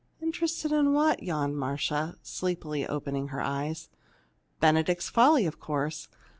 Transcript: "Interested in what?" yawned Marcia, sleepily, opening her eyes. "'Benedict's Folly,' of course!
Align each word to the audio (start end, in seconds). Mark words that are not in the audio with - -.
"Interested 0.19 0.71
in 0.71 0.93
what?" 0.93 1.21
yawned 1.21 1.57
Marcia, 1.59 2.15
sleepily, 2.23 2.87
opening 2.87 3.27
her 3.27 3.39
eyes. 3.39 3.87
"'Benedict's 4.59 5.09
Folly,' 5.09 5.45
of 5.45 5.59
course! 5.59 6.07